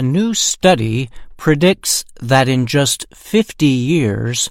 A 0.00 0.02
new 0.02 0.32
study 0.32 1.10
predicts 1.36 2.06
that 2.22 2.48
in 2.48 2.64
just 2.64 3.04
50 3.12 3.66
years, 3.66 4.48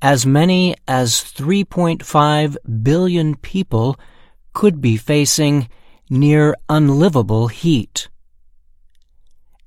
as 0.00 0.24
many 0.24 0.76
as 0.86 1.24
3.5 1.24 2.56
billion 2.84 3.34
people 3.34 3.98
could 4.52 4.80
be 4.80 4.96
facing 4.96 5.68
near 6.08 6.54
unlivable 6.68 7.48
heat. 7.48 8.06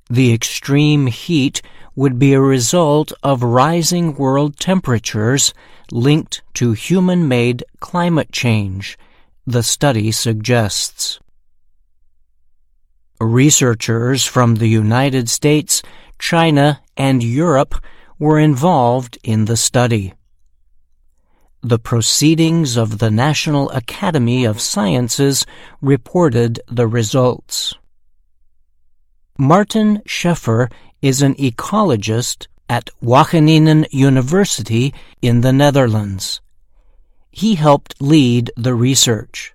The 0.09 0.33
extreme 0.33 1.07
heat 1.07 1.61
would 1.97 2.17
be 2.17 2.31
a 2.31 2.39
result 2.39 3.11
of 3.21 3.43
rising 3.43 4.15
world 4.15 4.57
temperatures 4.57 5.53
linked 5.91 6.43
to 6.53 6.71
human 6.71 7.27
made 7.27 7.65
climate 7.81 8.31
change, 8.31 8.97
the 9.45 9.63
study 9.63 10.13
suggests. 10.13 11.19
Researchers 13.19 14.25
from 14.25 14.55
the 14.55 14.67
United 14.67 15.29
States, 15.29 15.81
China, 16.19 16.81
and 16.97 17.23
Europe 17.23 17.75
were 18.19 18.39
involved 18.39 19.17
in 19.23 19.45
the 19.45 19.57
study. 19.57 20.13
The 21.61 21.79
Proceedings 21.79 22.77
of 22.77 22.99
the 22.99 23.09
National 23.09 23.71
Academy 23.71 24.45
of 24.45 24.61
Sciences 24.61 25.45
reported 25.81 26.59
the 26.67 26.87
results. 26.87 27.73
Martin 29.39 30.01
Scheffer 30.05 30.69
is 31.01 31.21
an 31.21 31.35
ecologist 31.35 32.47
at 32.69 32.89
Wageningen 33.01 33.87
University 33.91 34.93
in 35.21 35.41
the 35.41 35.53
Netherlands. 35.53 36.41
He 37.31 37.55
helped 37.55 37.95
lead 37.99 38.51
the 38.55 38.75
research. 38.75 39.54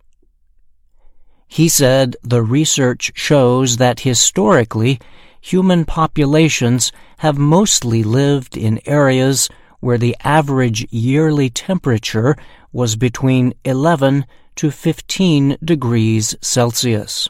He 1.52 1.68
said 1.68 2.16
the 2.22 2.44
research 2.44 3.10
shows 3.16 3.78
that 3.78 4.00
historically, 4.00 5.00
human 5.40 5.84
populations 5.84 6.92
have 7.18 7.38
mostly 7.38 8.04
lived 8.04 8.56
in 8.56 8.80
areas 8.86 9.48
where 9.80 9.98
the 9.98 10.16
average 10.22 10.86
yearly 10.92 11.50
temperature 11.50 12.36
was 12.72 12.94
between 12.94 13.52
11 13.64 14.26
to 14.54 14.70
15 14.70 15.56
degrees 15.64 16.36
Celsius. 16.40 17.28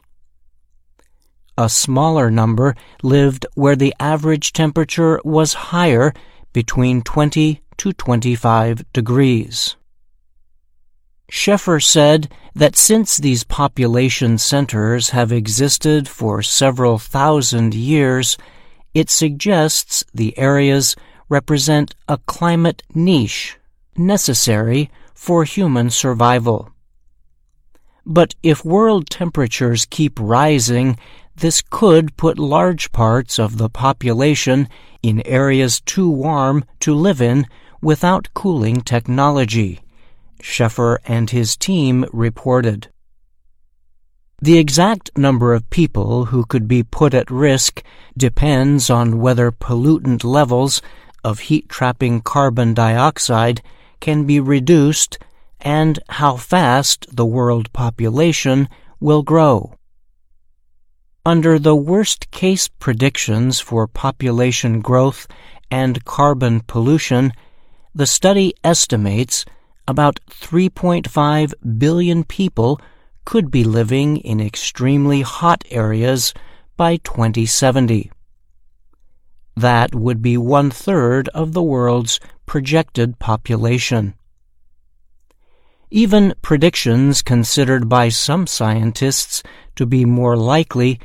A 1.56 1.70
smaller 1.70 2.30
number 2.30 2.76
lived 3.02 3.46
where 3.54 3.76
the 3.76 3.94
average 3.98 4.52
temperature 4.52 5.18
was 5.24 5.54
higher, 5.72 6.12
between 6.52 7.00
20 7.00 7.62
to 7.78 7.92
25 7.94 8.84
degrees. 8.92 9.76
Scheffer 11.32 11.78
said 11.78 12.28
that 12.56 12.74
since 12.76 13.16
these 13.16 13.44
population 13.44 14.36
centers 14.36 15.10
have 15.10 15.30
existed 15.30 16.08
for 16.08 16.42
several 16.42 16.98
thousand 16.98 17.72
years, 17.72 18.36
it 18.94 19.08
suggests 19.08 20.04
the 20.12 20.36
areas 20.36 20.96
represent 21.28 21.94
a 22.08 22.18
climate 22.26 22.82
niche 22.92 23.56
necessary 23.96 24.90
for 25.14 25.44
human 25.44 25.88
survival. 25.88 26.72
But 28.04 28.34
if 28.42 28.64
world 28.64 29.08
temperatures 29.08 29.86
keep 29.86 30.18
rising, 30.18 30.98
this 31.36 31.62
could 31.62 32.16
put 32.16 32.40
large 32.40 32.90
parts 32.90 33.38
of 33.38 33.56
the 33.56 33.68
population 33.68 34.68
in 35.00 35.24
areas 35.24 35.80
too 35.80 36.10
warm 36.10 36.64
to 36.80 36.92
live 36.92 37.22
in 37.22 37.46
without 37.80 38.34
cooling 38.34 38.80
technology. 38.80 39.80
Scheffer 40.42 41.00
and 41.04 41.30
his 41.30 41.56
team 41.56 42.04
reported. 42.12 42.88
The 44.42 44.58
exact 44.58 45.10
number 45.16 45.52
of 45.52 45.68
people 45.68 46.26
who 46.26 46.46
could 46.46 46.66
be 46.66 46.82
put 46.82 47.12
at 47.12 47.30
risk 47.30 47.82
depends 48.16 48.88
on 48.88 49.20
whether 49.20 49.52
pollutant 49.52 50.24
levels 50.24 50.80
of 51.22 51.40
heat 51.40 51.68
trapping 51.68 52.22
carbon 52.22 52.72
dioxide 52.72 53.60
can 54.00 54.24
be 54.24 54.40
reduced 54.40 55.18
and 55.60 55.98
how 56.08 56.36
fast 56.36 57.06
the 57.14 57.26
world 57.26 57.70
population 57.72 58.68
will 58.98 59.22
grow. 59.22 59.74
Under 61.26 61.58
the 61.58 61.76
worst 61.76 62.30
case 62.30 62.66
predictions 62.68 63.60
for 63.60 63.86
population 63.86 64.80
growth 64.80 65.26
and 65.70 66.02
carbon 66.06 66.60
pollution, 66.60 67.34
the 67.94 68.06
study 68.06 68.54
estimates 68.64 69.44
about 69.86 70.20
3.5 70.30 71.78
billion 71.78 72.24
people 72.24 72.80
could 73.24 73.50
be 73.50 73.64
living 73.64 74.16
in 74.18 74.40
extremely 74.40 75.22
hot 75.22 75.64
areas 75.70 76.34
by 76.76 76.96
2070. 76.96 78.10
That 79.56 79.94
would 79.94 80.22
be 80.22 80.36
one 80.36 80.70
third 80.70 81.28
of 81.30 81.52
the 81.52 81.62
world's 81.62 82.18
projected 82.46 83.18
population. 83.18 84.14
Even 85.90 86.34
predictions 86.40 87.20
considered 87.20 87.88
by 87.88 88.08
some 88.08 88.46
scientists 88.46 89.42
to 89.76 89.86
be 89.86 90.04
more 90.04 90.36
likely 90.36 91.00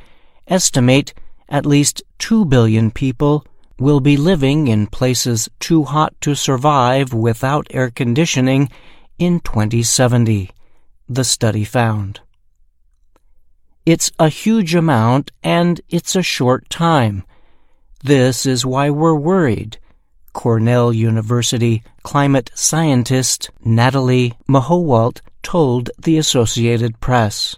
estimate 0.46 1.12
at 1.48 1.66
least 1.66 2.02
2 2.18 2.44
billion 2.44 2.90
people 2.90 3.44
will 3.78 4.00
be 4.00 4.16
living 4.16 4.68
in 4.68 4.86
places 4.86 5.48
too 5.60 5.84
hot 5.84 6.14
to 6.20 6.34
survive 6.34 7.12
without 7.12 7.66
air 7.70 7.90
conditioning 7.90 8.70
in 9.18 9.40
2070, 9.40 10.50
the 11.08 11.24
study 11.24 11.64
found. 11.64 12.20
It's 13.84 14.10
a 14.18 14.28
huge 14.28 14.74
amount 14.74 15.30
and 15.42 15.80
it's 15.88 16.16
a 16.16 16.22
short 16.22 16.68
time. 16.68 17.22
This 18.02 18.44
is 18.44 18.66
why 18.66 18.90
we're 18.90 19.14
worried. 19.14 19.78
Cornell 20.32 20.92
University 20.92 21.82
climate 22.02 22.50
scientist 22.54 23.50
Natalie 23.64 24.34
Mahowald 24.48 25.22
told 25.42 25.90
the 25.98 26.18
Associated 26.18 27.00
Press. 27.00 27.56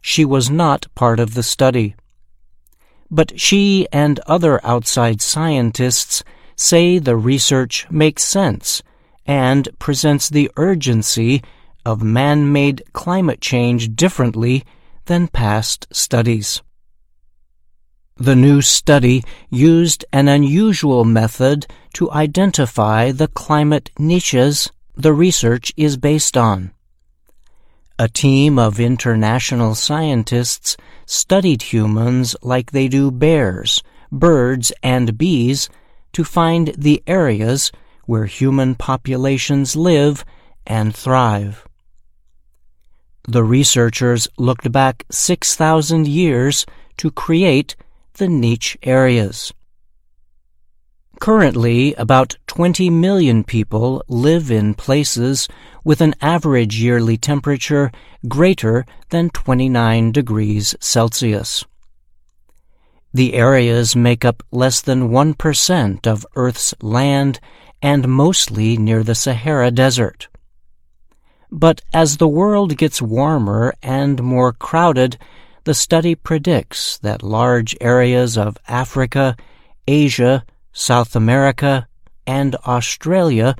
She 0.00 0.24
was 0.24 0.50
not 0.50 0.86
part 0.94 1.18
of 1.18 1.34
the 1.34 1.42
study. 1.42 1.96
But 3.10 3.40
she 3.40 3.86
and 3.92 4.20
other 4.26 4.64
outside 4.64 5.20
scientists 5.22 6.22
say 6.56 6.98
the 6.98 7.16
research 7.16 7.86
makes 7.90 8.24
sense 8.24 8.82
and 9.26 9.68
presents 9.78 10.28
the 10.28 10.50
urgency 10.56 11.42
of 11.84 12.02
man 12.02 12.52
made 12.52 12.82
climate 12.92 13.40
change 13.40 13.94
differently 13.94 14.64
than 15.06 15.28
past 15.28 15.86
studies. 15.90 16.62
The 18.16 18.36
new 18.36 18.62
study 18.62 19.22
used 19.48 20.04
an 20.12 20.26
unusual 20.28 21.04
method 21.04 21.66
to 21.94 22.10
identify 22.10 23.12
the 23.12 23.28
climate 23.28 23.90
niches 23.98 24.70
the 24.96 25.12
research 25.12 25.72
is 25.76 25.96
based 25.96 26.36
on. 26.36 26.72
A 28.00 28.06
team 28.06 28.60
of 28.60 28.78
international 28.78 29.74
scientists 29.74 30.76
studied 31.04 31.62
humans 31.62 32.36
like 32.42 32.70
they 32.70 32.86
do 32.86 33.10
bears, 33.10 33.82
birds, 34.12 34.70
and 34.84 35.18
bees 35.18 35.68
to 36.12 36.22
find 36.22 36.68
the 36.78 37.02
areas 37.08 37.72
where 38.06 38.26
human 38.26 38.76
populations 38.76 39.74
live 39.74 40.24
and 40.64 40.94
thrive. 40.94 41.66
The 43.26 43.42
researchers 43.42 44.28
looked 44.38 44.70
back 44.70 45.04
6,000 45.10 46.06
years 46.06 46.66
to 46.98 47.10
create 47.10 47.74
the 48.14 48.28
niche 48.28 48.78
areas. 48.84 49.52
Currently, 51.20 51.94
about 51.94 52.36
20 52.46 52.90
million 52.90 53.42
people 53.42 54.04
live 54.08 54.50
in 54.50 54.74
places 54.74 55.48
with 55.82 56.00
an 56.00 56.14
average 56.20 56.80
yearly 56.80 57.16
temperature 57.16 57.90
greater 58.28 58.86
than 59.10 59.30
29 59.30 60.12
degrees 60.12 60.76
Celsius. 60.80 61.64
The 63.12 63.34
areas 63.34 63.96
make 63.96 64.24
up 64.24 64.42
less 64.52 64.80
than 64.80 65.08
1% 65.08 66.06
of 66.06 66.26
Earth's 66.36 66.74
land 66.80 67.40
and 67.82 68.08
mostly 68.08 68.76
near 68.76 69.02
the 69.02 69.14
Sahara 69.14 69.70
Desert. 69.70 70.28
But 71.50 71.80
as 71.92 72.18
the 72.18 72.28
world 72.28 72.76
gets 72.76 73.02
warmer 73.02 73.74
and 73.82 74.22
more 74.22 74.52
crowded, 74.52 75.18
the 75.64 75.74
study 75.74 76.14
predicts 76.14 76.98
that 76.98 77.22
large 77.22 77.76
areas 77.80 78.38
of 78.38 78.56
Africa, 78.68 79.36
Asia, 79.86 80.44
South 80.78 81.16
America, 81.16 81.88
and 82.24 82.54
Australia 82.64 83.56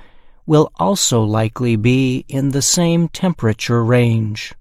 will 0.46 0.70
also 0.76 1.20
likely 1.20 1.74
be 1.74 2.24
in 2.28 2.50
the 2.50 2.62
same 2.62 3.08
temperature 3.08 3.84
range. 3.84 4.54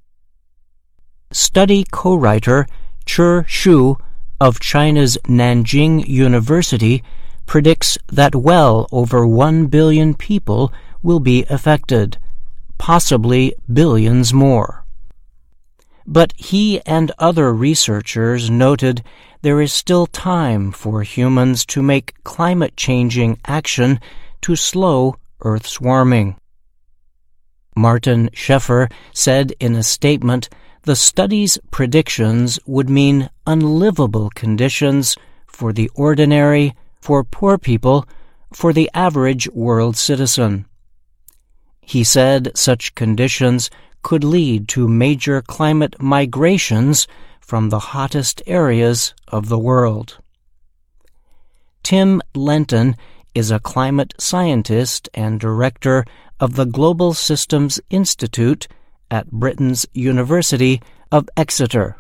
Study 1.30 1.86
co-writer 1.92 2.66
Chi 3.06 3.46
Xu 3.46 3.96
of 4.42 4.60
China's 4.60 5.20
Nanjing 5.26 6.08
University 6.08 7.04
predicts 7.46 7.96
that 8.08 8.34
well 8.34 8.88
over 8.92 9.28
1 9.28 9.68
billion 9.68 10.16
people 10.16 10.74
will 11.04 11.20
be 11.20 11.46
affected, 11.52 12.18
possibly 12.80 13.54
billions 13.72 14.34
more. 14.34 14.84
But 16.08 16.34
he 16.38 16.80
and 16.86 17.12
other 17.20 17.54
researchers 17.54 18.50
noted 18.50 19.04
there 19.42 19.60
is 19.60 19.74
still 19.74 20.08
time 20.08 20.72
for 20.72 21.04
humans 21.04 21.66
to 21.68 21.84
make 21.84 22.24
climate 22.24 22.78
changing 22.78 23.40
action 23.46 24.00
to 24.42 24.56
slow 24.56 25.18
Earth's 25.42 25.82
warming. 25.82 26.38
Martin 27.76 28.30
Scheffer 28.34 28.90
said 29.14 29.54
in 29.60 29.76
a 29.76 29.84
statement 29.84 30.50
the 30.84 30.96
study's 30.96 31.60
predictions 31.70 32.58
would 32.66 32.90
mean 32.90 33.30
unlivable 33.46 34.30
conditions 34.30 35.18
for 35.46 35.74
the 35.74 35.92
ordinary, 35.94 36.74
for 37.02 37.24
poor 37.26 37.58
people, 37.58 38.08
for 38.54 38.72
the 38.72 38.90
average 38.94 39.50
world 39.50 39.98
citizen. 39.98 40.66
He 41.82 42.04
said 42.04 42.52
such 42.56 42.96
conditions 42.96 43.70
could 44.08 44.24
lead 44.24 44.70
to 44.70 44.88
major 44.88 45.42
climate 45.42 45.94
migrations 46.02 47.10
from 47.42 47.68
the 47.68 47.92
hottest 47.92 48.42
areas 48.48 49.14
of 49.28 49.50
the 49.50 49.60
world. 49.60 50.18
Tim 51.84 52.22
Lenton 52.34 52.96
is 53.36 53.52
a 53.52 53.60
climate 53.60 54.14
scientist 54.18 55.10
and 55.14 55.42
director 55.42 56.06
of 56.40 56.56
the 56.56 56.64
Global 56.64 57.14
Systems 57.14 57.82
Institute 57.90 58.70
at 59.12 59.30
Britain's 59.30 59.86
University 59.92 60.82
of 61.12 61.28
Exeter. 61.36 61.98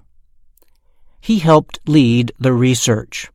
He 1.20 1.40
helped 1.40 1.78
lead 1.86 2.32
the 2.40 2.54
research. 2.54 3.30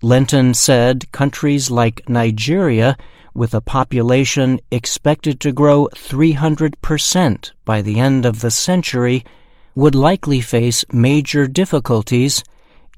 Lenton 0.00 0.54
said 0.54 1.12
countries 1.12 1.70
like 1.70 2.08
Nigeria, 2.08 2.96
with 3.34 3.54
a 3.54 3.60
population 3.60 4.60
expected 4.70 5.40
to 5.40 5.52
grow 5.52 5.88
300% 5.94 7.52
by 7.64 7.82
the 7.82 7.98
end 7.98 8.26
of 8.26 8.40
the 8.40 8.50
century, 8.50 9.24
would 9.74 9.94
likely 9.94 10.40
face 10.40 10.84
major 10.92 11.46
difficulties 11.46 12.44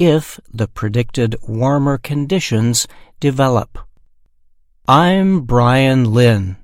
if 0.00 0.40
the 0.52 0.66
predicted 0.66 1.36
warmer 1.46 1.98
conditions 1.98 2.88
develop. 3.20 3.78
I'm 4.88 5.42
Brian 5.42 6.12
Lynn. 6.12 6.56